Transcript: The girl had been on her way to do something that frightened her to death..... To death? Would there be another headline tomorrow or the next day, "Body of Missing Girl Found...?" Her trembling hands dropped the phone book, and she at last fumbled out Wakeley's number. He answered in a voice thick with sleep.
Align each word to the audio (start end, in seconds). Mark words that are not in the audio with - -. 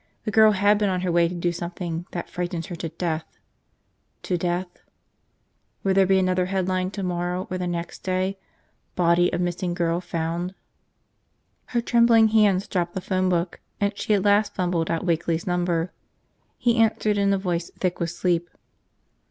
The 0.25 0.31
girl 0.31 0.53
had 0.53 0.79
been 0.79 0.89
on 0.89 1.01
her 1.01 1.11
way 1.11 1.27
to 1.27 1.35
do 1.35 1.51
something 1.51 2.07
that 2.09 2.27
frightened 2.27 2.65
her 2.65 2.75
to 2.75 2.89
death..... 2.89 3.37
To 4.23 4.35
death? 4.35 4.65
Would 5.83 5.93
there 5.95 6.07
be 6.07 6.17
another 6.17 6.47
headline 6.47 6.89
tomorrow 6.89 7.47
or 7.51 7.59
the 7.59 7.67
next 7.67 7.99
day, 8.01 8.39
"Body 8.95 9.31
of 9.31 9.39
Missing 9.39 9.75
Girl 9.75 10.01
Found...?" 10.01 10.55
Her 11.65 11.81
trembling 11.81 12.29
hands 12.29 12.67
dropped 12.67 12.95
the 12.95 12.99
phone 13.01 13.29
book, 13.29 13.59
and 13.79 13.95
she 13.95 14.15
at 14.15 14.23
last 14.25 14.55
fumbled 14.55 14.89
out 14.89 15.05
Wakeley's 15.05 15.45
number. 15.45 15.91
He 16.57 16.77
answered 16.77 17.19
in 17.19 17.31
a 17.31 17.37
voice 17.37 17.69
thick 17.77 17.99
with 17.99 18.09
sleep. 18.09 18.49